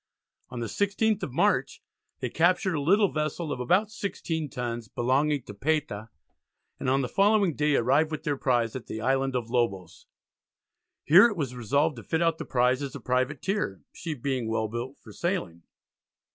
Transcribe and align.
On 0.49 0.61
the 0.61 0.65
16th 0.65 1.21
of 1.21 1.31
March 1.31 1.83
they 2.21 2.29
captured 2.31 2.73
a 2.73 2.81
little 2.81 3.11
vessel 3.11 3.51
of 3.51 3.59
about 3.59 3.91
16 3.91 4.49
tons 4.49 4.87
belonging 4.87 5.43
to 5.43 5.53
Payta, 5.53 6.09
and 6.79 6.89
on 6.89 7.01
the 7.03 7.07
following 7.07 7.53
day 7.53 7.75
arrived 7.75 8.09
with 8.09 8.23
their 8.23 8.35
prize 8.35 8.75
at 8.75 8.87
the 8.87 8.99
Island 8.99 9.35
of 9.35 9.51
Lobos. 9.51 10.07
Here 11.03 11.27
it 11.27 11.37
was 11.37 11.53
resolved 11.55 11.97
to 11.97 12.03
fit 12.03 12.19
out 12.23 12.39
the 12.39 12.45
prize 12.45 12.81
as 12.81 12.95
a 12.95 12.99
privateer, 12.99 13.83
"she 13.93 14.15
being 14.15 14.47
well 14.49 14.67
built 14.67 14.97
for 14.97 15.13
sailing." 15.13 15.61